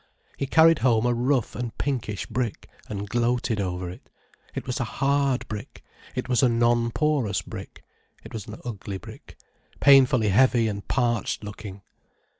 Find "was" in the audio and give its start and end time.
4.65-4.79, 6.27-6.41, 8.33-8.47